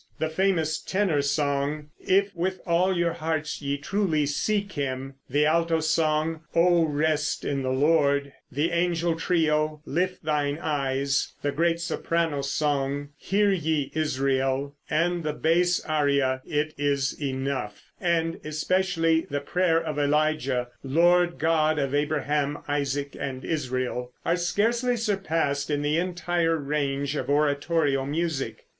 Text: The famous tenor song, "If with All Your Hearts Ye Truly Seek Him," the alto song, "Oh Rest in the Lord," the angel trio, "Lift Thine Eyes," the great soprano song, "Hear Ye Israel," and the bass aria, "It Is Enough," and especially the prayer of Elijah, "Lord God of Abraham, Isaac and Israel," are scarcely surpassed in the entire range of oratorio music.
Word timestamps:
The 0.17 0.29
famous 0.29 0.81
tenor 0.81 1.21
song, 1.21 1.89
"If 1.99 2.35
with 2.35 2.59
All 2.65 2.91
Your 2.97 3.13
Hearts 3.13 3.61
Ye 3.61 3.77
Truly 3.77 4.25
Seek 4.25 4.71
Him," 4.71 5.13
the 5.29 5.45
alto 5.45 5.79
song, 5.79 6.41
"Oh 6.55 6.85
Rest 6.85 7.45
in 7.45 7.61
the 7.61 7.69
Lord," 7.69 8.33
the 8.51 8.71
angel 8.71 9.15
trio, 9.15 9.79
"Lift 9.85 10.25
Thine 10.25 10.57
Eyes," 10.57 11.33
the 11.43 11.51
great 11.51 11.79
soprano 11.79 12.41
song, 12.41 13.09
"Hear 13.15 13.51
Ye 13.51 13.91
Israel," 13.93 14.75
and 14.89 15.21
the 15.23 15.33
bass 15.33 15.81
aria, 15.85 16.41
"It 16.47 16.73
Is 16.79 17.13
Enough," 17.21 17.79
and 18.01 18.39
especially 18.43 19.27
the 19.29 19.39
prayer 19.39 19.79
of 19.79 19.99
Elijah, 19.99 20.69
"Lord 20.83 21.37
God 21.37 21.77
of 21.77 21.93
Abraham, 21.93 22.57
Isaac 22.67 23.15
and 23.19 23.45
Israel," 23.45 24.13
are 24.25 24.35
scarcely 24.35 24.97
surpassed 24.97 25.69
in 25.69 25.83
the 25.83 25.99
entire 25.99 26.57
range 26.57 27.15
of 27.15 27.29
oratorio 27.29 28.03
music. 28.03 28.65